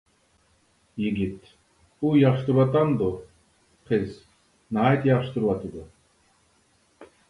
[1.01, 1.51] يىگىت:
[2.07, 3.11] ئۇ ياخشى تۇرۇۋاتامدۇ؟
[3.93, 4.19] قىز:
[4.79, 5.91] ناھايىتى ياخشى تۇرۇۋاتىدۇ.